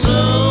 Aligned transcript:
so 0.00 0.49